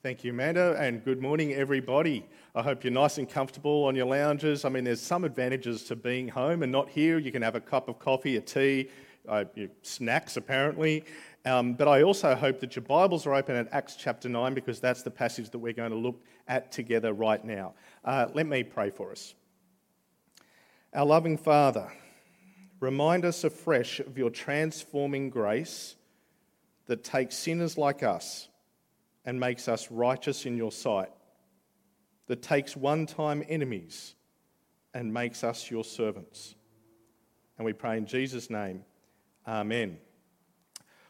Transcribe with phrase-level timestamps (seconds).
[0.00, 2.24] Thank you, Amanda, and good morning, everybody.
[2.54, 4.64] I hope you're nice and comfortable on your lounges.
[4.64, 7.18] I mean, there's some advantages to being home and not here.
[7.18, 8.90] You can have a cup of coffee, a tea,
[9.28, 9.44] uh,
[9.82, 11.04] snacks, apparently.
[11.44, 14.78] Um, but I also hope that your Bibles are open at Acts chapter 9 because
[14.78, 17.74] that's the passage that we're going to look at together right now.
[18.04, 19.34] Uh, let me pray for us.
[20.94, 21.90] Our loving Father,
[22.78, 25.96] remind us afresh of your transforming grace
[26.86, 28.47] that takes sinners like us
[29.28, 31.10] and makes us righteous in your sight,
[32.28, 34.14] that takes one time enemies
[34.94, 36.54] and makes us your servants.
[37.58, 38.84] And we pray in Jesus' name,
[39.46, 39.98] Amen.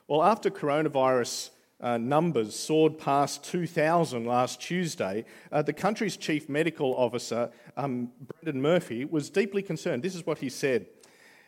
[0.08, 1.50] Well, after coronavirus
[1.80, 8.10] uh, numbers soared past 2,000 last Tuesday, uh, the country's chief medical officer, um,
[8.42, 10.02] Brendan Murphy, was deeply concerned.
[10.02, 10.86] This is what he said.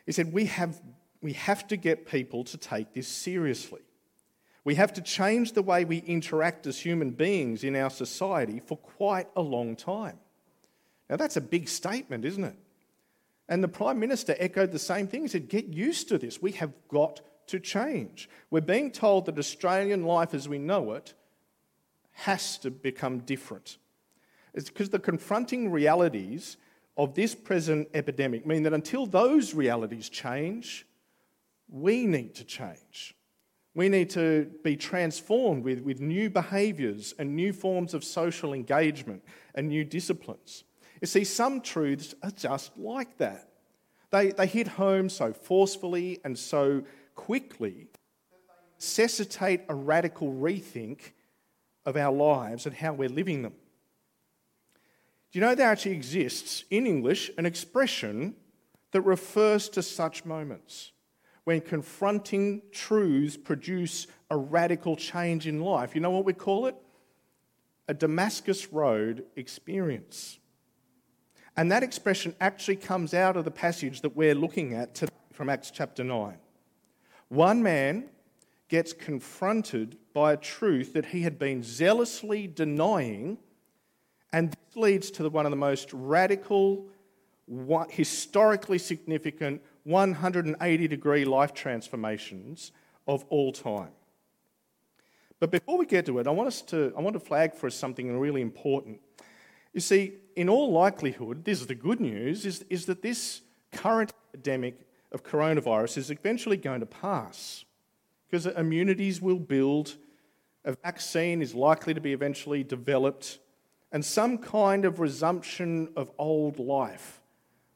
[0.07, 0.81] He said, we have,
[1.21, 3.81] we have to get people to take this seriously.
[4.65, 8.77] We have to change the way we interact as human beings in our society for
[8.77, 10.19] quite a long time.
[11.09, 12.57] Now, that's a big statement, isn't it?
[13.49, 15.23] And the Prime Minister echoed the same thing.
[15.23, 16.41] He said, Get used to this.
[16.41, 18.29] We have got to change.
[18.51, 21.15] We're being told that Australian life as we know it
[22.13, 23.79] has to become different.
[24.55, 26.57] It's because the confronting realities
[26.97, 30.87] of this present epidemic mean that until those realities change,
[31.69, 33.17] we need to change.
[33.75, 39.23] We need to be transformed with, with new behaviours and new forms of social engagement
[39.55, 40.65] and new disciplines.
[41.01, 43.49] You see, some truths are just like that.
[44.11, 46.83] They, they hit home so forcefully and so
[47.15, 47.89] quickly
[48.33, 51.13] that they necessitate a radical rethink
[51.87, 53.55] of our lives and how we're living them.
[55.33, 58.35] Do you know there actually exists in English an expression
[58.91, 60.91] that refers to such moments?
[61.51, 65.97] When confronting truths produce a radical change in life.
[65.97, 66.77] You know what we call it?
[67.89, 70.39] A Damascus Road experience.
[71.57, 75.49] And that expression actually comes out of the passage that we're looking at today from
[75.49, 76.39] Acts chapter 9.
[77.31, 78.11] One man
[78.69, 83.39] gets confronted by a truth that he had been zealously denying,
[84.33, 86.87] and this leads to one of the most radical,
[87.89, 92.73] historically significant 180 degree life transformations
[93.07, 93.93] of all time.
[95.39, 97.67] But before we get to it, I want, us to, I want to flag for
[97.67, 99.01] us something really important.
[99.73, 103.41] You see, in all likelihood, this is the good news, is, is that this
[103.73, 107.65] current epidemic of coronavirus is eventually going to pass
[108.29, 109.97] because immunities will build,
[110.65, 113.41] a vaccine is likely to be eventually developed,
[113.91, 117.21] and some kind of resumption of old life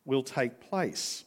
[0.04, 1.23] will take place.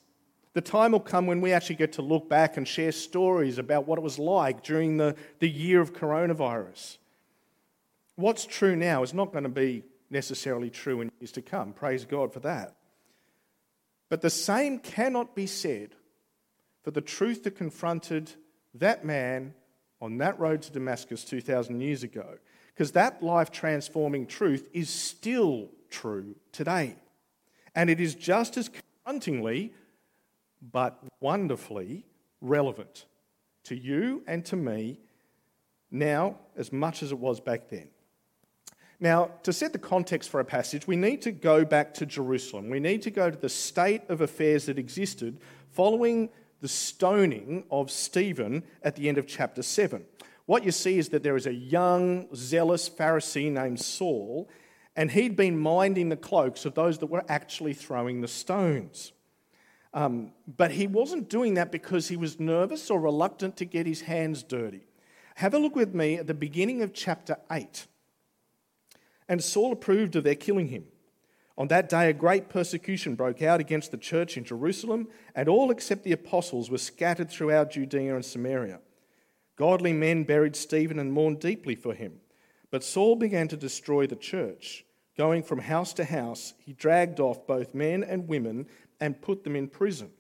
[0.58, 3.86] The time will come when we actually get to look back and share stories about
[3.86, 6.98] what it was like during the, the year of coronavirus.
[8.16, 11.74] What's true now is not going to be necessarily true in years to come.
[11.74, 12.76] Praise God for that.
[14.10, 15.92] But the same cannot be said
[16.84, 18.32] for the truth that confronted
[18.74, 19.54] that man
[20.02, 22.40] on that road to Damascus 2,000 years ago.
[22.74, 26.96] Because that life transforming truth is still true today.
[27.76, 28.72] And it is just as
[29.06, 29.76] confrontingly
[30.62, 32.06] but wonderfully
[32.42, 33.06] relevant
[33.64, 35.00] to you and to me
[35.92, 37.90] now as much as it was back then.
[39.00, 42.70] Now, to set the context for a passage, we need to go back to Jerusalem.
[42.70, 46.30] We need to go to the state of affairs that existed following
[46.62, 50.04] the stoning of Stephen at the end of chapter 7.
[50.48, 54.50] What you see is that there is a young, zealous Pharisee named Saul,
[54.96, 59.12] and he'd been minding the cloaks of those that were actually throwing the stones.
[59.98, 64.02] Um, but he wasn't doing that because he was nervous or reluctant to get his
[64.02, 64.86] hands dirty.
[65.38, 67.88] Have a look with me at the beginning of chapter 8.
[69.28, 70.84] And Saul approved of their killing him.
[71.58, 75.72] On that day, a great persecution broke out against the church in Jerusalem, and all
[75.72, 78.82] except the apostles were scattered throughout Judea and Samaria.
[79.56, 82.20] Godly men buried Stephen and mourned deeply for him.
[82.70, 84.86] But Saul began to destroy the church.
[85.18, 88.68] Going from house to house, he dragged off both men and women
[89.00, 90.12] and put them in prison.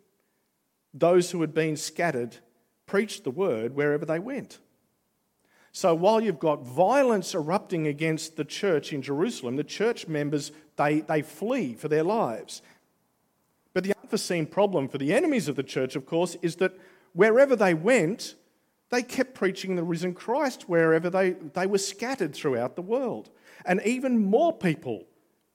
[0.93, 2.37] Those who had been scattered
[2.85, 4.59] preached the word wherever they went.
[5.71, 11.01] So while you've got violence erupting against the church in Jerusalem, the church members they,
[11.01, 12.61] they flee for their lives.
[13.73, 16.79] But the unforeseen problem for the enemies of the church, of course, is that
[17.13, 18.35] wherever they went,
[18.89, 23.29] they kept preaching the risen Christ wherever they, they were scattered throughout the world.
[23.65, 25.05] And even more people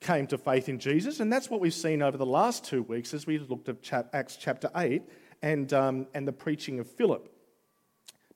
[0.02, 1.20] came to faith in Jesus.
[1.20, 4.36] And that's what we've seen over the last two weeks as we looked at Acts
[4.36, 5.02] chapter 8
[5.40, 7.28] and, um, and the preaching of Philip.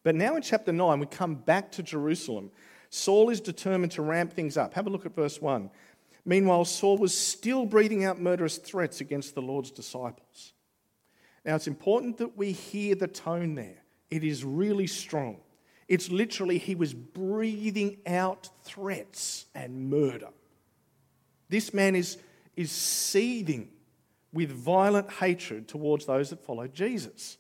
[0.02, 2.50] But now in chapter 9, we come back to Jerusalem.
[2.90, 4.74] Saul is determined to ramp things up.
[4.74, 5.70] Have a look at verse 1.
[6.24, 10.52] Meanwhile, Saul was still breathing out murderous threats against the Lord's disciples.
[11.44, 13.82] Now, it's important that we hear the tone there.
[14.10, 15.38] It is really strong.
[15.88, 20.30] It's literally, he was breathing out threats and murder.
[21.48, 22.18] This man is,
[22.56, 23.68] is seething
[24.32, 27.38] with violent hatred towards those that follow Jesus.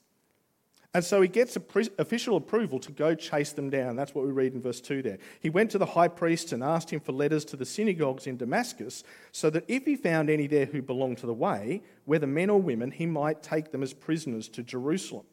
[0.96, 1.58] And so he gets
[1.98, 3.96] official approval to go chase them down.
[3.96, 5.18] That's what we read in verse 2 there.
[5.40, 8.38] He went to the high priest and asked him for letters to the synagogues in
[8.38, 12.48] Damascus, so that if he found any there who belonged to the way, whether men
[12.48, 15.26] or women, he might take them as prisoners to Jerusalem.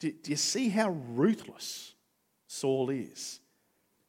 [0.00, 1.94] Do, do you see how ruthless
[2.46, 3.40] Saul is?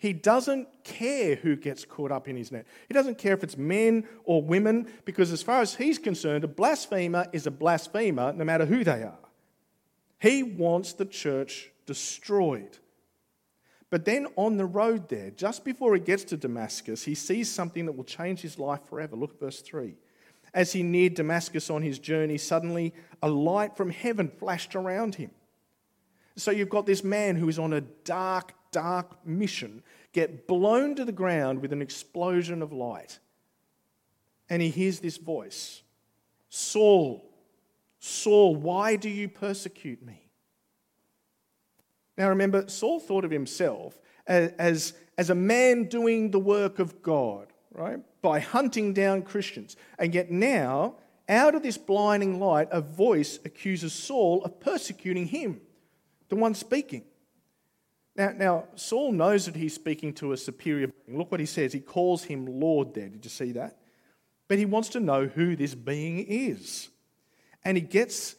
[0.05, 2.67] He doesn't care who gets caught up in his net.
[2.87, 6.47] He doesn't care if it's men or women, because as far as he's concerned, a
[6.47, 9.17] blasphemer is a blasphemer no matter who they are.
[10.19, 12.77] He wants the church destroyed.
[13.89, 17.87] But then on the road there, just before he gets to Damascus, he sees something
[17.87, 19.15] that will change his life forever.
[19.15, 19.95] Look at verse 3.
[20.53, 22.93] As he neared Damascus on his journey, suddenly
[23.23, 25.31] a light from heaven flashed around him.
[26.35, 29.81] So you've got this man who is on a dark, dark mission
[30.12, 33.19] get blown to the ground with an explosion of light.
[34.50, 35.81] And he hears this voice
[36.50, 37.25] Saul,
[38.00, 40.27] Saul, why do you persecute me?
[42.18, 47.01] Now remember, Saul thought of himself as, as, as a man doing the work of
[47.01, 48.00] God, right?
[48.22, 49.77] By hunting down Christians.
[49.98, 50.95] And yet now,
[51.30, 55.62] out of this blinding light, a voice accuses Saul of persecuting him,
[56.27, 57.06] the one speaking.
[58.15, 61.17] Now, now, Saul knows that he's speaking to a superior being.
[61.17, 61.73] Look what he says.
[61.73, 63.09] He calls him Lord there.
[63.09, 63.77] Did you see that?
[64.47, 66.89] But he wants to know who this being is.
[67.63, 68.35] And he gets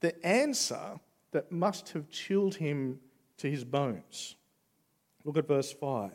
[0.00, 1.00] the answer
[1.32, 3.00] that must have chilled him
[3.38, 4.36] to his bones.
[5.24, 6.12] Look at verse 5.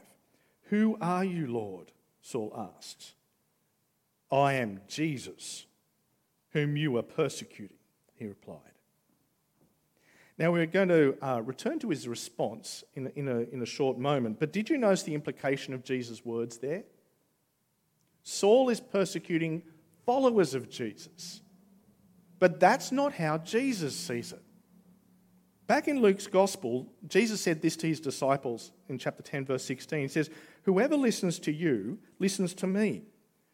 [0.69, 1.91] Who are you, Lord?
[2.21, 3.13] Saul asked.
[4.31, 5.65] I am Jesus,
[6.51, 7.77] whom you are persecuting,
[8.15, 8.70] he replied.
[10.41, 13.99] Now, we're going to uh, return to his response in, in, a, in a short
[13.99, 16.81] moment, but did you notice the implication of Jesus' words there?
[18.23, 19.61] Saul is persecuting
[20.03, 21.41] followers of Jesus.
[22.39, 24.41] But that's not how Jesus sees it.
[25.67, 29.99] Back in Luke's gospel, Jesus said this to his disciples in chapter 10, verse 16.
[29.99, 30.31] He says,
[30.63, 33.03] Whoever listens to you listens to me.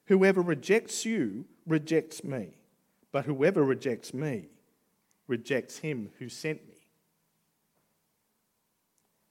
[0.05, 2.55] Whoever rejects you rejects me.
[3.11, 4.47] But whoever rejects me
[5.27, 6.76] rejects him who sent me.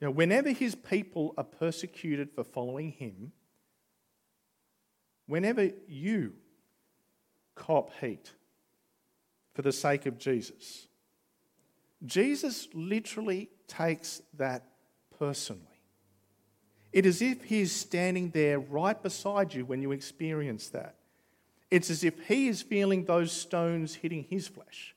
[0.07, 3.33] Now, whenever his people are persecuted for following him,
[5.27, 6.35] whenever you
[7.57, 8.31] cop heat
[9.53, 10.87] for the sake of Jesus.
[12.05, 14.69] Jesus literally takes that
[15.19, 15.83] personally.
[16.93, 20.95] It is as if he is standing there right beside you when you experience that.
[21.69, 24.95] It's as if he is feeling those stones hitting his flesh.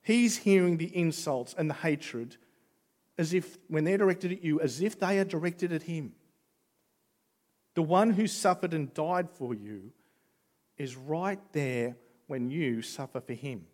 [0.00, 2.38] He's hearing the insults and the hatred
[3.18, 6.12] as if, when they're directed at you, as if they are directed at him.
[7.74, 9.90] The one who suffered and died for you
[10.76, 11.96] is right there
[12.28, 13.66] when you suffer for him.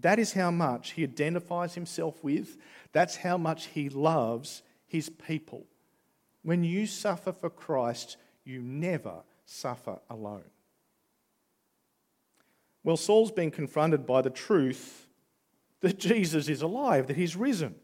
[0.00, 2.56] That is how much he identifies himself with.
[2.92, 5.66] That's how much he loves his people.
[6.42, 10.44] When you suffer for Christ, you never suffer alone.
[12.82, 15.08] Well, Saul's been confronted by the truth
[15.80, 17.76] that Jesus is alive, that he's risen.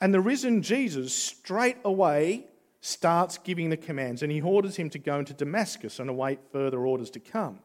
[0.00, 2.46] And the risen Jesus straight away
[2.80, 6.86] starts giving the commands, and he orders him to go into Damascus and await further
[6.86, 7.58] orders to come.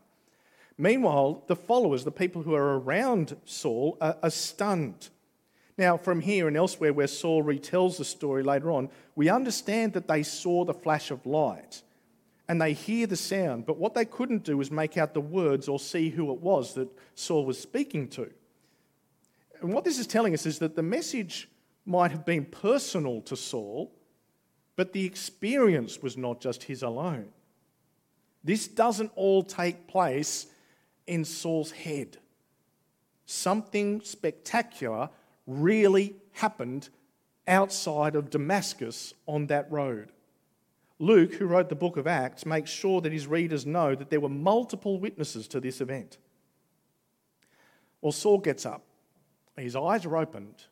[0.77, 5.09] Meanwhile, the followers, the people who are around Saul, are, are stunned.
[5.77, 10.07] Now, from here and elsewhere where Saul retells the story later on, we understand that
[10.07, 11.83] they saw the flash of light
[12.47, 15.67] and they hear the sound, but what they couldn't do was make out the words
[15.67, 18.29] or see who it was that Saul was speaking to.
[19.61, 21.47] And what this is telling us is that the message
[21.85, 23.91] might have been personal to Saul,
[24.75, 27.29] but the experience was not just his alone.
[28.43, 30.47] This doesn't all take place
[31.07, 32.17] in Saul's head.
[33.25, 35.09] Something spectacular
[35.47, 36.89] really happened
[37.47, 40.09] outside of Damascus on that road.
[40.99, 44.19] Luke, who wrote the book of Acts, makes sure that his readers know that there
[44.19, 46.17] were multiple witnesses to this event.
[48.01, 48.83] Well, Saul gets up.
[49.57, 50.65] His eyes are opened,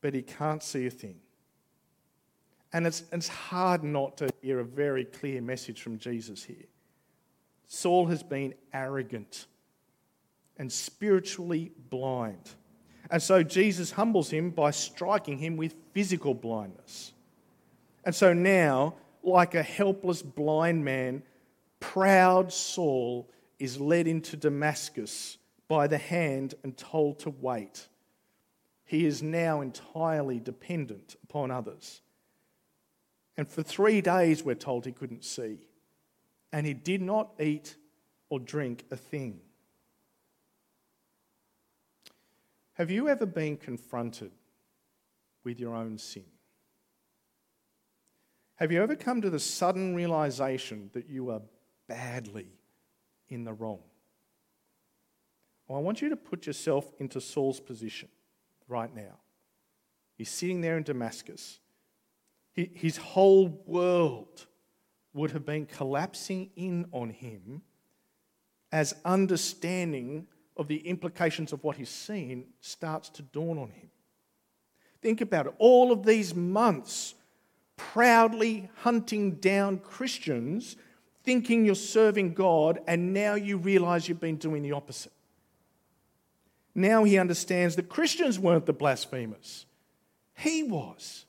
[0.00, 1.16] but he can't see a thing.
[2.72, 6.66] And it's, it's hard not to hear a very clear message from Jesus here.
[7.66, 9.46] Saul has been arrogant
[10.56, 12.50] and spiritually blind.
[13.10, 17.12] And so Jesus humbles him by striking him with physical blindness.
[18.04, 21.22] And so now, like a helpless blind man,
[21.80, 23.28] proud Saul
[23.58, 25.38] is led into Damascus
[25.68, 27.88] by the hand and told to wait.
[28.88, 32.00] He is now entirely dependent upon others.
[33.36, 35.58] And for three days, we're told he couldn't see.
[36.54, 37.76] And he did not eat
[38.30, 39.40] or drink a thing.
[42.72, 44.32] Have you ever been confronted
[45.44, 46.24] with your own sin?
[48.54, 51.42] Have you ever come to the sudden realization that you are
[51.88, 52.48] badly
[53.28, 53.80] in the wrong?
[55.66, 58.08] Well, I want you to put yourself into Saul's position
[58.68, 59.18] right now.
[60.16, 61.58] He's sitting there in Damascus.
[62.52, 64.46] His whole world
[65.12, 67.62] would have been collapsing in on him
[68.72, 73.90] as understanding of the implications of what he's seen starts to dawn on him.
[75.00, 75.54] Think about it.
[75.58, 77.14] All of these months
[77.76, 80.76] proudly hunting down Christians,
[81.22, 85.12] thinking you're serving God, and now you realize you've been doing the opposite.
[86.78, 89.66] Now he understands that Christians weren't the blasphemers,
[90.36, 91.24] he was.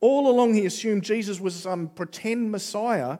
[0.00, 3.18] All along, he assumed Jesus was some pretend Messiah,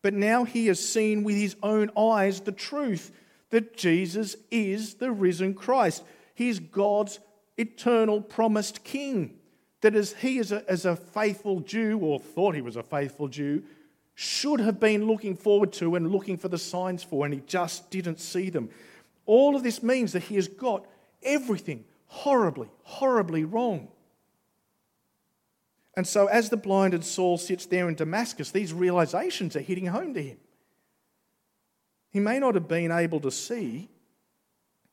[0.00, 3.12] but now he has seen with his own eyes the truth
[3.50, 6.02] that Jesus is the risen Christ.
[6.34, 7.20] He's God's
[7.58, 9.38] eternal promised king.
[9.82, 13.28] That as he, as a, as a faithful Jew, or thought he was a faithful
[13.28, 13.62] Jew,
[14.14, 17.90] should have been looking forward to and looking for the signs for, and he just
[17.90, 18.70] didn't see them.
[19.26, 20.86] All of this means that he has got
[21.22, 23.88] everything horribly, horribly wrong.
[25.96, 30.14] And so, as the blinded Saul sits there in Damascus, these realizations are hitting home
[30.14, 30.38] to him.
[32.10, 33.88] He may not have been able to see,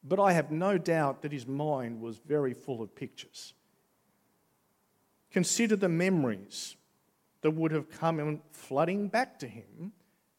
[0.03, 3.53] but I have no doubt that his mind was very full of pictures.
[5.31, 6.75] Consider the memories
[7.41, 9.91] that would have come flooding back to him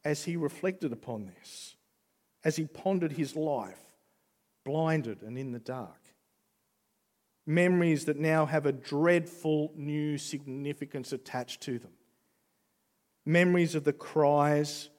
[0.05, 1.77] as he reflected upon this,
[2.43, 3.84] as he pondered his life,
[4.65, 6.01] blinded and in the dark.
[7.47, 11.93] Memories that now have a dreadful new significance attached to them.
[13.27, 14.91] Memories of the cries,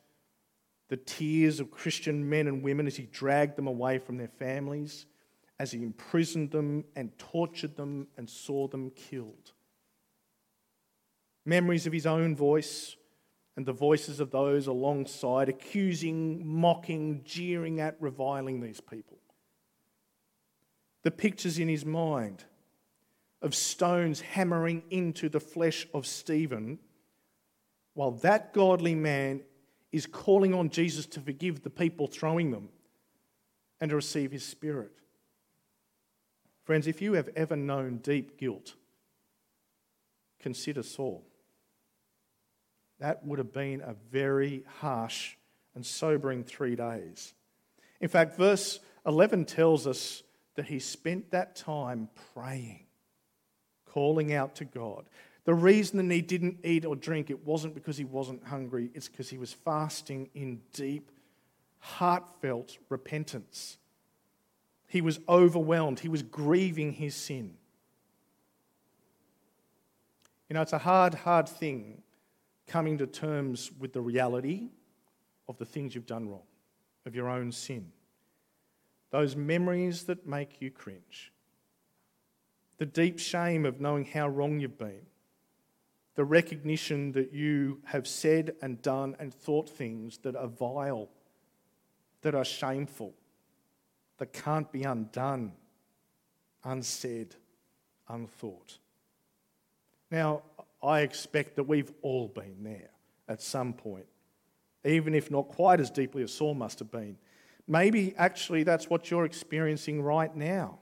[0.89, 5.07] the tears of Christian men and women as he dragged them away from their families,
[5.59, 9.53] as he imprisoned them and tortured them and saw them killed
[11.45, 12.97] memories of his own voice
[13.55, 19.19] and the voices of those alongside, accusing, mocking, jeering at, reviling these people.
[21.05, 22.43] The pictures in his mind
[23.39, 26.79] of stones hammering into the flesh of Stephen,
[27.93, 29.41] while that godly man
[29.91, 32.69] is calling on Jesus to forgive the people throwing them
[33.79, 34.93] and to receive his spirit.
[36.63, 38.73] Friends, if you have ever known deep guilt,
[40.39, 41.23] consider Saul.
[42.97, 45.35] That would have been a very harsh
[45.75, 47.35] and sobering three days.
[48.01, 50.23] In fact, verse 11 tells us
[50.55, 52.85] that he spent that time praying,
[53.85, 55.05] calling out to God.
[55.45, 59.07] The reason that he didn't eat or drink, it wasn't because he wasn't hungry, it's
[59.07, 61.11] because he was fasting in deep,
[61.79, 63.77] heartfelt repentance.
[64.87, 67.55] He was overwhelmed, he was grieving his sin.
[70.49, 72.01] You know, it's a hard, hard thing
[72.67, 74.69] coming to terms with the reality
[75.47, 76.43] of the things you've done wrong,
[77.05, 77.91] of your own sin.
[79.11, 81.31] Those memories that make you cringe.
[82.77, 85.05] The deep shame of knowing how wrong you've been.
[86.15, 91.09] The recognition that you have said and done and thought things that are vile,
[92.21, 93.13] that are shameful,
[94.17, 95.51] that can't be undone,
[96.63, 97.35] unsaid,
[98.07, 98.77] unthought.
[100.11, 100.43] Now,
[100.81, 102.89] I expect that we've all been there
[103.27, 104.05] at some point,
[104.83, 107.17] even if not quite as deeply as Saul must have been.
[107.67, 110.79] Maybe actually that's what you're experiencing right now.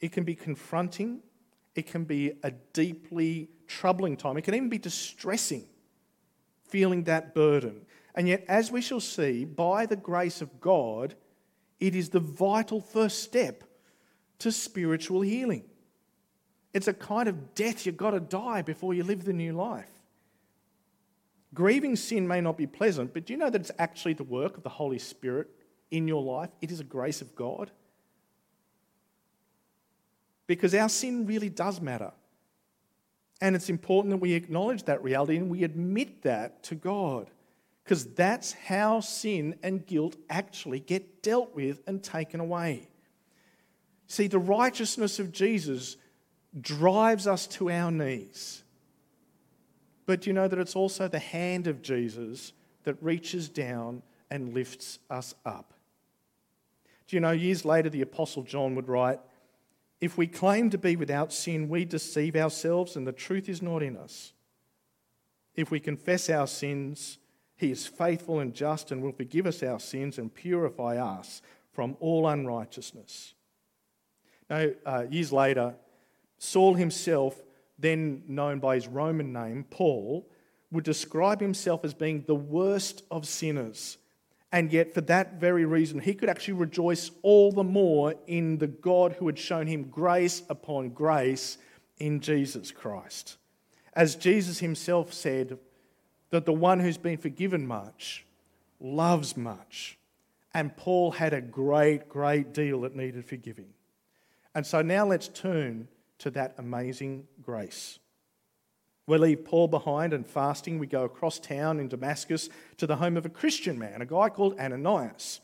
[0.00, 1.20] It can be confronting,
[1.74, 5.66] it can be a deeply troubling time, it can even be distressing
[6.70, 7.84] feeling that burden.
[8.14, 11.14] And yet, as we shall see, by the grace of God,
[11.78, 13.64] it is the vital first step
[14.38, 15.64] to spiritual healing.
[16.72, 19.90] It's a kind of death you've got to die before you live the new life.
[21.52, 24.56] Grieving sin may not be pleasant, but do you know that it's actually the work
[24.56, 25.48] of the Holy Spirit
[25.90, 26.50] in your life?
[26.60, 27.70] It is a grace of God.
[30.46, 32.12] Because our sin really does matter.
[33.40, 37.30] And it's important that we acknowledge that reality and we admit that to God.
[37.82, 42.88] Because that's how sin and guilt actually get dealt with and taken away.
[44.06, 45.96] See, the righteousness of Jesus
[46.60, 48.62] drives us to our knees.
[50.10, 52.52] But you know that it's also the hand of Jesus
[52.82, 55.72] that reaches down and lifts us up.
[57.06, 59.20] Do you know, years later, the Apostle John would write,
[60.00, 63.84] If we claim to be without sin, we deceive ourselves and the truth is not
[63.84, 64.32] in us.
[65.54, 67.18] If we confess our sins,
[67.56, 71.40] he is faithful and just and will forgive us our sins and purify us
[71.70, 73.34] from all unrighteousness.
[74.50, 75.76] Now, uh, years later,
[76.36, 77.40] Saul himself
[77.80, 80.28] then known by his Roman name, Paul,
[80.70, 83.98] would describe himself as being the worst of sinners.
[84.52, 88.66] And yet, for that very reason, he could actually rejoice all the more in the
[88.66, 91.58] God who had shown him grace upon grace
[91.98, 93.36] in Jesus Christ.
[93.94, 95.58] As Jesus himself said,
[96.30, 98.24] that the one who's been forgiven much
[98.80, 99.98] loves much.
[100.54, 103.68] And Paul had a great, great deal that needed forgiving.
[104.54, 105.88] And so now let's turn
[106.20, 107.98] to that amazing grace.
[109.06, 110.78] We leave Paul behind and fasting.
[110.78, 114.28] We go across town in Damascus to the home of a Christian man, a guy
[114.28, 115.40] called Ananias.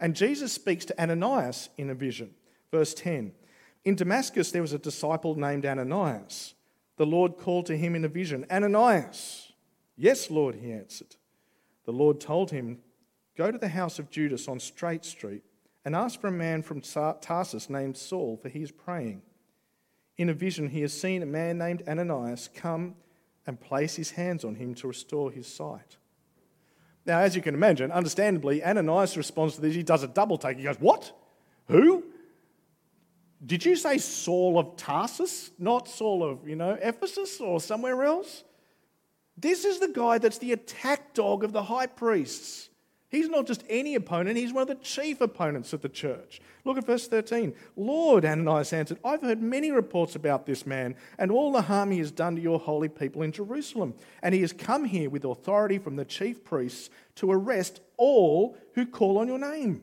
[0.00, 2.30] And Jesus speaks to Ananias in a vision.
[2.70, 3.32] Verse 10
[3.84, 6.54] In Damascus, there was a disciple named Ananias.
[6.96, 9.52] The Lord called to him in a vision, Ananias.
[9.96, 11.16] Yes, Lord, he answered.
[11.84, 12.78] The Lord told him,
[13.36, 15.42] Go to the house of Judas on Straight Street
[15.84, 19.22] and ask for a man from Tarsus named Saul, for he is praying.
[20.20, 22.94] In a vision, he has seen a man named Ananias come
[23.46, 25.96] and place his hands on him to restore his sight.
[27.06, 29.74] Now, as you can imagine, understandably, Ananias responds to this.
[29.74, 30.58] He does a double take.
[30.58, 31.10] He goes, What?
[31.68, 32.04] Who?
[33.46, 38.44] Did you say Saul of Tarsus, not Saul of, you know, Ephesus or somewhere else?
[39.38, 42.68] This is the guy that's the attack dog of the high priests.
[43.10, 46.40] He's not just any opponent, he's one of the chief opponents of the church.
[46.64, 47.54] Look at verse 13.
[47.74, 51.98] Lord, Ananias answered, I've heard many reports about this man and all the harm he
[51.98, 53.94] has done to your holy people in Jerusalem.
[54.22, 58.86] And he has come here with authority from the chief priests to arrest all who
[58.86, 59.82] call on your name.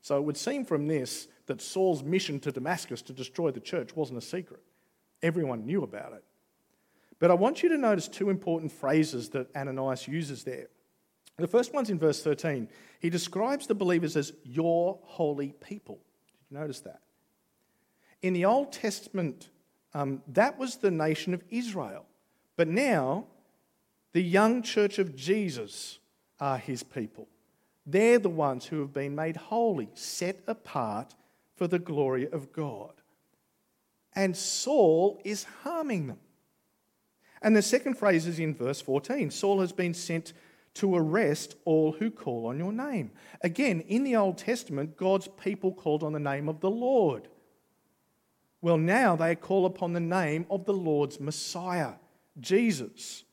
[0.00, 3.94] So it would seem from this that Saul's mission to Damascus to destroy the church
[3.94, 4.60] wasn't a secret.
[5.22, 6.24] Everyone knew about it.
[7.18, 10.68] But I want you to notice two important phrases that Ananias uses there.
[11.38, 12.68] The first one's in verse 13.
[13.00, 16.00] He describes the believers as your holy people.
[16.28, 17.00] Did you notice that?
[18.22, 19.50] In the Old Testament,
[19.92, 22.06] um, that was the nation of Israel.
[22.56, 23.26] But now,
[24.12, 25.98] the young church of Jesus
[26.40, 27.28] are his people.
[27.84, 31.14] They're the ones who have been made holy, set apart
[31.54, 32.92] for the glory of God.
[34.14, 36.18] And Saul is harming them.
[37.42, 40.32] And the second phrase is in verse 14 Saul has been sent
[40.76, 43.10] to arrest all who call on your name.
[43.40, 47.28] Again, in the Old Testament, God's people called on the name of the Lord.
[48.60, 51.92] Well, now they call upon the name of the Lord's Messiah,
[52.40, 53.24] Jesus.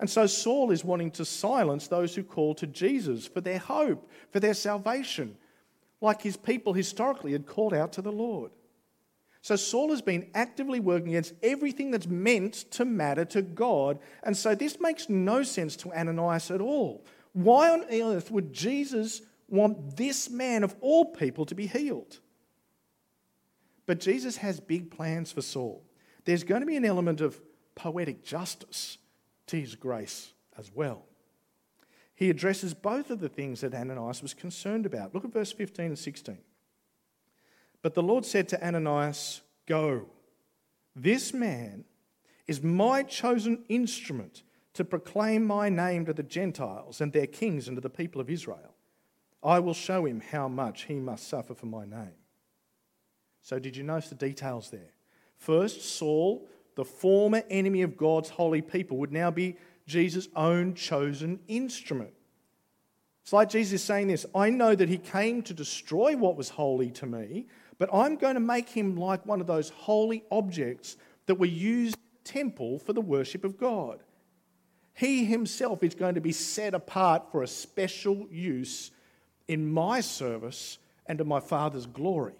[0.00, 4.10] And so Saul is wanting to silence those who call to Jesus for their hope,
[4.30, 5.36] for their salvation,
[6.00, 8.50] like his people historically had called out to the Lord.
[9.42, 13.98] So Saul has been actively working against everything that's meant to matter to God.
[14.22, 17.04] And so this makes no sense to Ananias at all.
[17.32, 22.20] Why on earth would Jesus want this man of all people to be healed?
[23.84, 25.82] But Jesus has big plans for Saul.
[26.24, 27.40] There's going to be an element of
[27.74, 28.96] poetic justice
[29.48, 31.04] to his grace as well.
[32.14, 35.12] He addresses both of the things that Ananias was concerned about.
[35.12, 36.38] Look at verse 15 and 16.
[37.82, 40.06] But the Lord said to Ananias, Go.
[40.94, 41.84] This man
[42.46, 44.42] is my chosen instrument
[44.74, 48.30] to proclaim my name to the Gentiles and their kings and to the people of
[48.30, 48.74] Israel.
[49.42, 52.14] I will show him how much he must suffer for my name.
[53.42, 54.92] So, did you notice the details there?
[55.36, 61.40] First, Saul, the former enemy of God's holy people, would now be Jesus' own chosen
[61.48, 62.12] instrument.
[63.22, 66.90] It's like Jesus saying this I know that he came to destroy what was holy
[66.92, 67.46] to me,
[67.82, 71.96] but I'm going to make him like one of those holy objects that were used
[72.22, 73.98] temple for the worship of God.
[74.94, 78.92] He himself is going to be set apart for a special use
[79.48, 82.36] in my service and to my Father's glory.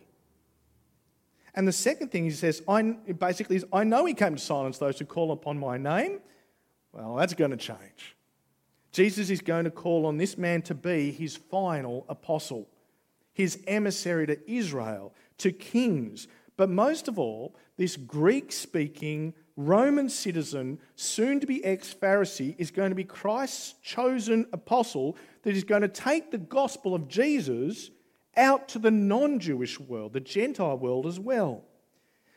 [1.56, 4.78] And the second thing he says, I, basically, is, I know he came to silence
[4.78, 6.20] those who call upon my name.
[6.92, 8.14] Well, that's going to change.
[8.92, 12.68] Jesus is going to call on this man to be his final apostle,
[13.32, 16.28] his emissary to Israel, to kings.
[16.56, 22.70] But most of all, this Greek speaking Roman citizen, soon to be ex Pharisee, is
[22.70, 27.90] going to be Christ's chosen apostle that is going to take the gospel of Jesus
[28.36, 31.64] out to the non Jewish world, the Gentile world as well.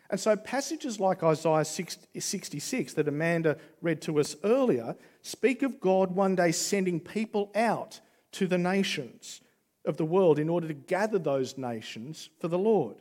[0.10, 6.16] And so, passages like Isaiah 66 that Amanda read to us earlier speak of God
[6.16, 8.02] one day sending people out
[8.34, 9.42] to the nations
[9.86, 12.98] of the world in order to gather those nations for the Lord.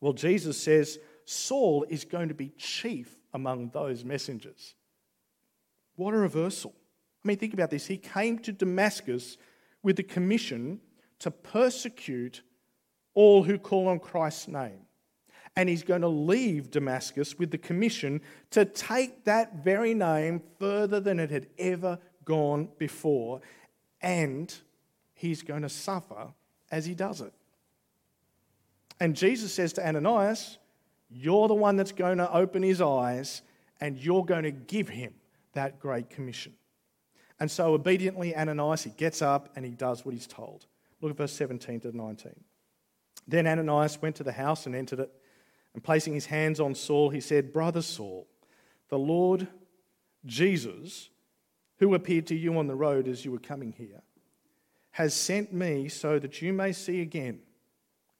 [0.00, 4.74] Well, Jesus says Saul is going to be chief among those messengers.
[5.96, 6.74] What a reversal.
[7.24, 7.86] I mean, think about this.
[7.86, 9.36] He came to Damascus
[9.82, 10.80] with the commission
[11.18, 12.42] to persecute
[13.14, 14.86] all who call on Christ's name.
[15.56, 21.00] And he's going to leave Damascus with the commission to take that very name further
[21.00, 23.40] than it had ever gone before.
[24.00, 24.54] And
[25.20, 26.28] he's going to suffer
[26.70, 27.32] as he does it.
[28.98, 30.58] And Jesus says to Ananias,
[31.10, 33.42] You're the one that's going to open his eyes,
[33.80, 35.14] and you're going to give him
[35.52, 36.54] that great commission.
[37.38, 40.66] And so obediently, Ananias, he gets up and he does what he's told.
[41.00, 42.32] Look at verse 17 to 19.
[43.26, 45.10] Then Ananias went to the house and entered it,
[45.74, 48.26] and placing his hands on Saul, he said, Brother Saul,
[48.88, 49.48] the Lord
[50.26, 51.10] Jesus,
[51.78, 54.02] who appeared to you on the road as you were coming here,
[54.92, 57.40] has sent me so that you may see again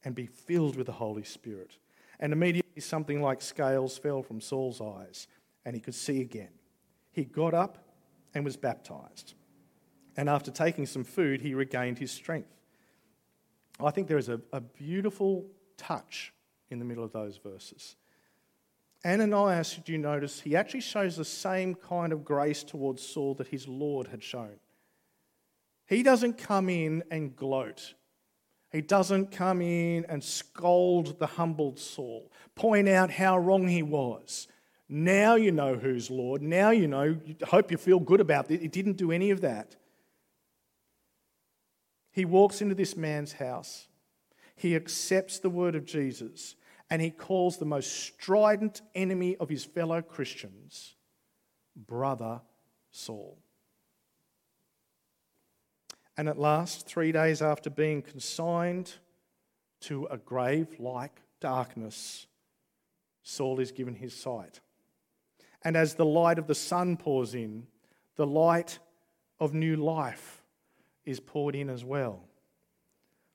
[0.05, 1.77] and be filled with the Holy Spirit.
[2.19, 5.27] And immediately something like scales fell from Saul's eyes,
[5.65, 6.51] and he could see again.
[7.13, 7.79] He got up
[8.35, 9.35] and was baptized.
[10.17, 12.55] And after taking some food, he regained his strength.
[13.83, 16.33] I think there is a, a beautiful touch
[16.69, 17.97] in the middle of those verses.
[19.05, 23.49] Ananias, did you notice, he actually shows the same kind of grace towards Saul that
[23.49, 24.59] his Lord had shown.
[25.91, 27.95] He doesn't come in and gloat.
[28.71, 34.47] He doesn't come in and scold the humbled Saul, point out how wrong he was.
[34.89, 36.43] Now you know who's Lord.
[36.43, 37.19] Now you know.
[37.43, 38.61] Hope you feel good about it.
[38.61, 39.75] He didn't do any of that.
[42.13, 43.89] He walks into this man's house.
[44.55, 46.55] He accepts the word of Jesus
[46.89, 50.95] and he calls the most strident enemy of his fellow Christians,
[51.75, 52.43] Brother
[52.93, 53.39] Saul.
[56.21, 58.93] And at last, three days after being consigned
[59.81, 62.27] to a grave like darkness,
[63.23, 64.61] Saul is given his sight.
[65.63, 67.69] And as the light of the sun pours in,
[68.17, 68.81] the light
[69.39, 70.43] of new life
[71.07, 72.29] is poured in as well.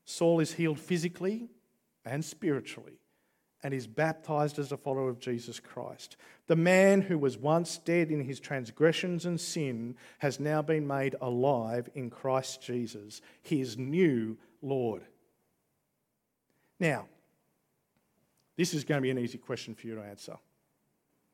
[0.04, 1.50] Saul is healed physically
[2.06, 3.00] and spiritually
[3.66, 6.18] and is baptized as a follower of Jesus Christ.
[6.46, 11.16] The man who was once dead in his transgressions and sin has now been made
[11.20, 15.02] alive in Christ Jesus, his new Lord.
[16.80, 17.08] Now,
[18.56, 20.36] this is going to be an easy question for you to answer.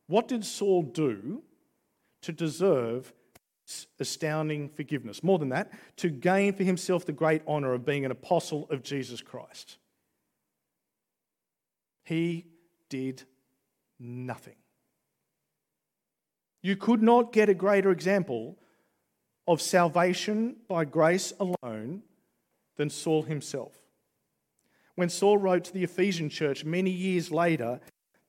[0.07, 1.43] What did Saul do
[2.21, 3.11] to deserve
[3.99, 5.21] astounding forgiveness?
[5.21, 8.83] More than that, to gain for himself the great honor of being an apostle of
[8.83, 9.79] Jesus Christ.
[12.03, 12.47] He
[12.89, 13.23] did
[13.99, 14.55] nothing.
[16.61, 18.57] You could not get a greater example
[19.47, 22.03] of salvation by grace alone
[22.77, 23.73] than Saul himself.
[24.95, 27.79] When Saul wrote to the Ephesian church many years later,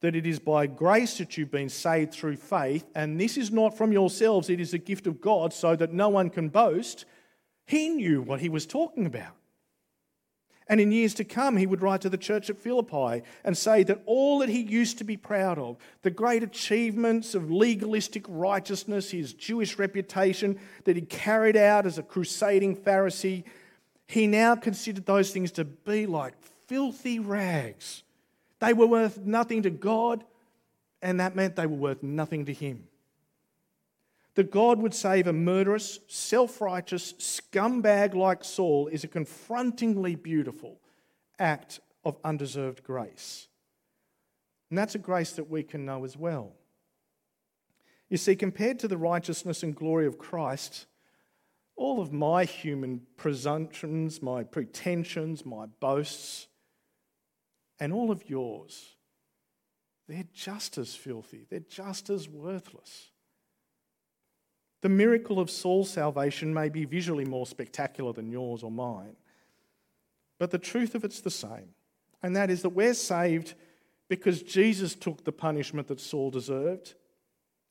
[0.00, 3.76] that it is by grace that you've been saved through faith, and this is not
[3.76, 7.04] from yourselves, it is a gift of God, so that no one can boast.
[7.66, 9.36] He knew what he was talking about.
[10.72, 13.82] And in years to come, he would write to the church at Philippi and say
[13.82, 19.10] that all that he used to be proud of, the great achievements of legalistic righteousness,
[19.10, 23.44] his Jewish reputation that he carried out as a crusading Pharisee,
[24.06, 28.02] he now considered those things to be like filthy rags
[28.62, 30.22] they were worth nothing to God,
[31.02, 32.84] and that meant they were worth nothing to Him.
[34.34, 40.80] That God would save a murderous, self righteous scumbag like Saul is a confrontingly beautiful
[41.38, 43.48] act of undeserved grace.
[44.70, 46.52] And that's a grace that we can know as well.
[48.08, 50.86] You see, compared to the righteousness and glory of Christ,
[51.76, 56.46] all of my human presumptions, my pretensions, my boasts,
[57.80, 58.96] and all of yours,
[60.08, 63.11] they're just as filthy, they're just as worthless.
[64.82, 69.16] The miracle of Saul's salvation may be visually more spectacular than yours or mine,
[70.38, 71.70] but the truth of it's the same,
[72.22, 73.54] and that is that we're saved
[74.08, 76.94] because Jesus took the punishment that Saul deserved,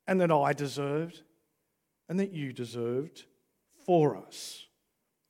[0.08, 1.22] and that I deserved,
[2.10, 3.26] and that you deserved
[3.86, 4.66] for us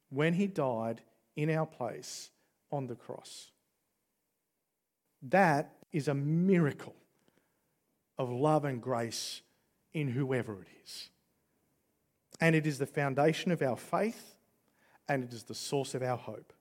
[0.10, 1.02] when he died
[1.36, 2.30] in our place
[2.72, 3.52] on the cross.
[5.24, 6.96] That is a miracle
[8.18, 9.42] of love and grace
[9.94, 11.11] in whoever it is.
[12.42, 14.36] And it is the foundation of our faith
[15.08, 16.54] and it is the source of our hope.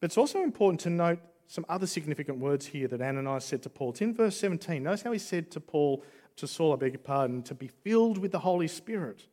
[0.00, 3.70] But it's also important to note some other significant words here that Ananias said to
[3.70, 3.90] Paul.
[3.90, 4.82] It's in verse 17.
[4.82, 6.04] Notice how he said to Paul,
[6.36, 9.26] to Saul, I beg your pardon, to be filled with the Holy Spirit.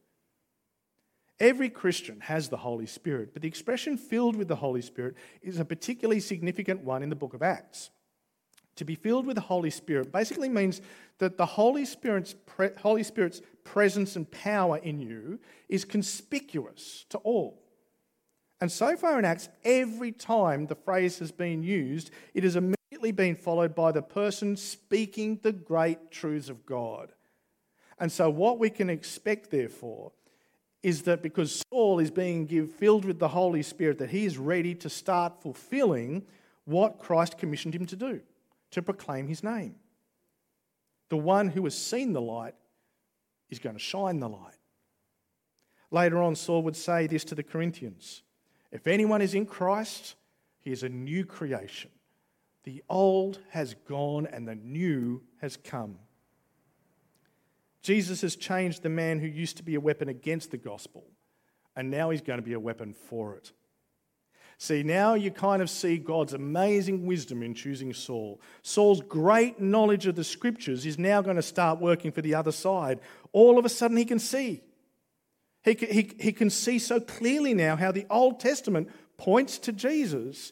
[1.40, 5.60] Every Christian has the Holy Spirit, but the expression filled with the Holy Spirit is
[5.60, 7.90] a particularly significant one in the book of Acts.
[8.78, 10.82] To be filled with the Holy Spirit basically means
[11.18, 17.18] that the Holy Spirit's, pre- Holy Spirit's presence and power in you is conspicuous to
[17.20, 17.62] all.
[18.60, 23.12] And so far in Acts, every time the phrase has been used, it has immediately
[23.12, 27.12] been followed by the person speaking the great truths of God.
[28.00, 30.12] And so, what we can expect, therefore,
[30.84, 34.74] is that because Saul is being filled with the Holy Spirit, that he is ready
[34.76, 36.24] to start fulfilling
[36.66, 38.22] what Christ commissioned him to do
[38.72, 39.76] to proclaim his name.
[41.10, 42.56] The one who has seen the light
[43.50, 44.56] is going to shine the light.
[45.92, 48.24] Later on, Saul would say this to the Corinthians
[48.72, 50.16] If anyone is in Christ,
[50.60, 51.92] he is a new creation.
[52.64, 55.98] The old has gone and the new has come.
[57.82, 61.04] Jesus has changed the man who used to be a weapon against the gospel,
[61.76, 63.52] and now he's going to be a weapon for it.
[64.62, 68.40] See, now you kind of see God's amazing wisdom in choosing Saul.
[68.62, 72.52] Saul's great knowledge of the scriptures is now going to start working for the other
[72.52, 73.00] side.
[73.32, 74.62] All of a sudden, he can see.
[75.64, 80.52] He, he, he can see so clearly now how the Old Testament points to Jesus.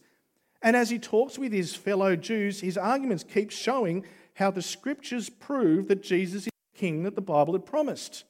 [0.63, 5.29] And as he talks with his fellow Jews, his arguments keep showing how the scriptures
[5.29, 8.23] prove that Jesus is the king that the Bible had promised.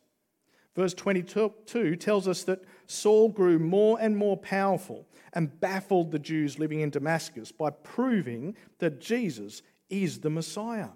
[0.76, 6.60] Verse 22 tells us that Saul grew more and more powerful and baffled the Jews
[6.60, 10.90] living in Damascus by proving that Jesus is the Messiah.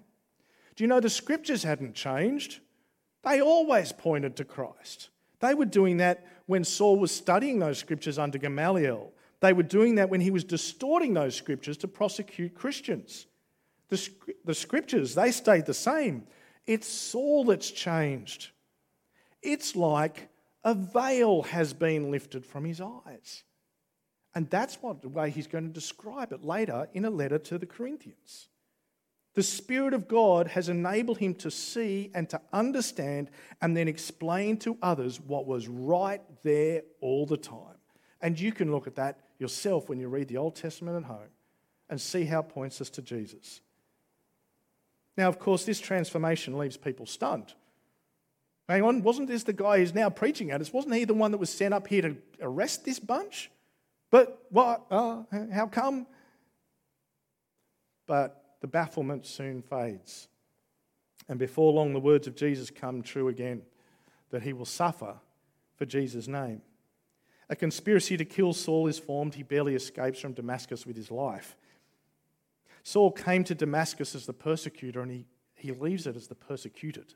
[0.76, 2.60] Do you know the scriptures hadn't changed?
[3.22, 5.10] They always pointed to Christ.
[5.40, 9.12] They were doing that when Saul was studying those scriptures under Gamaliel.
[9.40, 13.26] They were doing that when he was distorting those scriptures to prosecute Christians.
[13.88, 14.08] The,
[14.44, 16.26] the scriptures, they stayed the same.
[16.66, 18.50] It's Saul that's changed.
[19.44, 20.28] It's like
[20.64, 23.44] a veil has been lifted from his eyes.
[24.34, 27.58] And that's what the way he's going to describe it later in a letter to
[27.58, 28.48] the Corinthians.
[29.34, 33.30] The Spirit of God has enabled him to see and to understand
[33.60, 37.78] and then explain to others what was right there all the time.
[38.20, 41.30] And you can look at that yourself when you read the Old Testament at home
[41.90, 43.60] and see how it points us to Jesus.
[45.16, 47.54] Now, of course, this transformation leaves people stunned.
[48.68, 50.72] Hang on, wasn't this the guy who's now preaching at us?
[50.72, 53.50] Wasn't he the one that was sent up here to arrest this bunch?
[54.10, 54.84] But what?
[54.90, 56.06] Uh, how come?
[58.06, 60.28] But the bafflement soon fades.
[61.28, 63.62] And before long, the words of Jesus come true again
[64.30, 65.16] that he will suffer
[65.76, 66.62] for Jesus' name.
[67.48, 69.34] A conspiracy to kill Saul is formed.
[69.34, 71.56] He barely escapes from Damascus with his life.
[72.82, 77.14] Saul came to Damascus as the persecutor and he, he leaves it as the persecuted.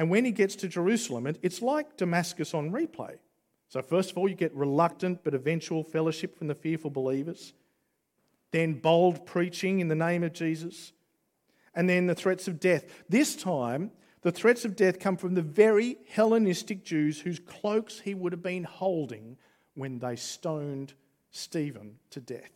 [0.00, 3.18] And when he gets to Jerusalem, it's like Damascus on replay.
[3.68, 7.52] So, first of all, you get reluctant but eventual fellowship from the fearful believers,
[8.50, 10.94] then bold preaching in the name of Jesus,
[11.74, 12.86] and then the threats of death.
[13.10, 13.90] This time,
[14.22, 18.42] the threats of death come from the very Hellenistic Jews whose cloaks he would have
[18.42, 19.36] been holding
[19.74, 20.94] when they stoned
[21.30, 22.52] Stephen to death.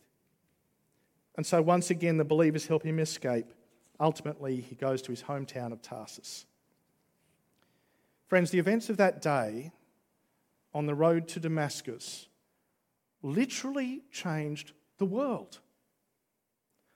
[1.37, 3.53] And so, once again, the believers help him escape.
[3.99, 6.47] Ultimately, he goes to his hometown of Tarsus.
[8.27, 9.71] Friends, the events of that day
[10.73, 12.27] on the road to Damascus
[13.21, 15.59] literally changed the world.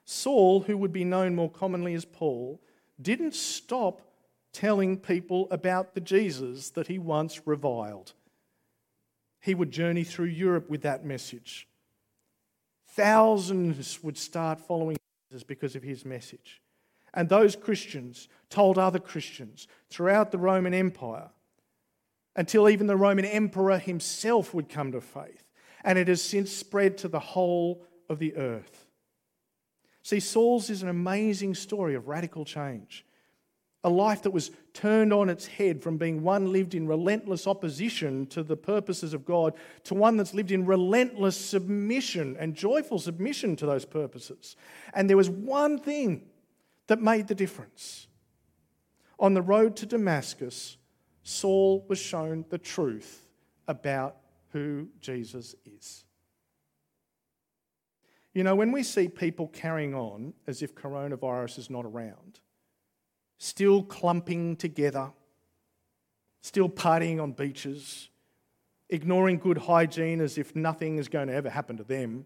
[0.06, 2.60] Saul, who would be known more commonly as Paul,
[3.00, 4.02] didn't stop
[4.52, 8.13] telling people about the Jesus that he once reviled.
[9.39, 11.68] He would journey through Europe with that message.
[12.96, 14.98] Thousands would start following
[15.30, 16.62] Jesus because of his message.
[17.13, 21.30] And those Christians told other Christians throughout the Roman Empire
[22.36, 25.45] until even the Roman emperor himself would come to faith.
[25.84, 28.88] And it has since spread to the whole of the earth.
[30.04, 33.06] See, Saul's is an amazing story of radical change.
[33.84, 38.26] A life that was turned on its head from being one lived in relentless opposition
[38.28, 39.54] to the purposes of God
[39.86, 44.58] to one that's lived in relentless submission and joyful submission to those purposes.
[44.93, 46.24] And there was one thing
[46.89, 48.08] that made the difference.
[49.19, 50.78] On the road to Damascus,
[51.21, 53.30] Saul was shown the truth
[53.67, 54.17] about
[54.54, 56.04] who Jesus is.
[58.34, 62.39] You know, when we see people carrying on as if coronavirus is not around,
[63.38, 65.12] still clumping together,
[66.41, 68.10] still partying on beaches,
[68.89, 72.25] ignoring good hygiene as if nothing is going to ever happen to them,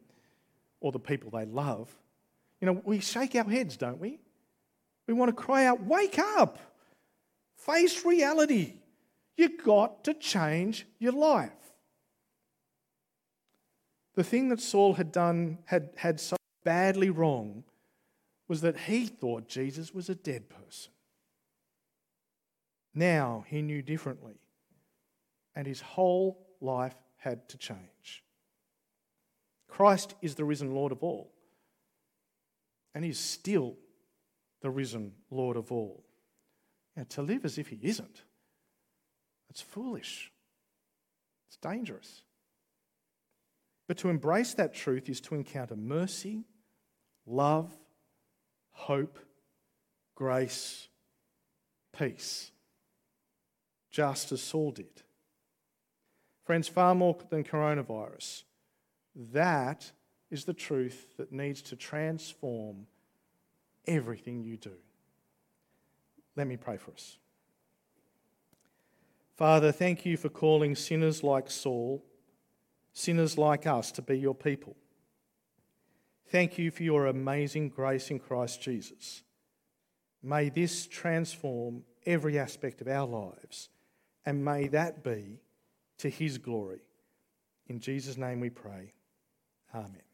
[0.79, 1.93] or the people they love,
[2.61, 4.19] you know, we shake our heads, don't we?
[5.07, 6.59] We want to cry out, Wake up!
[7.55, 8.73] Face reality.
[9.35, 11.51] You've got to change your life.
[14.15, 17.63] The thing that Saul had done, had, had so badly wrong,
[18.47, 20.91] was that he thought Jesus was a dead person.
[22.93, 24.35] Now he knew differently,
[25.55, 28.23] and his whole life had to change.
[29.67, 31.31] Christ is the risen Lord of all,
[32.93, 33.77] and he's still
[34.63, 36.03] the risen Lord of all.
[36.95, 38.23] Now, to live as if he isn't,
[39.49, 40.31] it's foolish,
[41.47, 42.23] it's dangerous.
[43.87, 46.45] But to embrace that truth is to encounter mercy,
[47.27, 47.71] love,
[48.71, 49.19] hope,
[50.15, 50.87] grace,
[51.95, 52.51] peace,
[53.91, 55.03] just as Saul did.
[56.45, 58.43] Friends, far more than coronavirus,
[59.15, 59.91] that
[60.31, 62.87] is the truth that needs to transform
[63.85, 64.73] everything you do.
[66.35, 67.17] Let me pray for us.
[69.35, 72.03] Father, thank you for calling sinners like Saul,
[72.93, 74.75] sinners like us, to be your people.
[76.29, 79.23] Thank you for your amazing grace in Christ Jesus.
[80.21, 83.69] May this transform every aspect of our lives,
[84.25, 85.39] and may that be
[85.97, 86.81] to his glory.
[87.67, 88.93] In Jesus' name we pray.
[89.73, 90.12] Amen.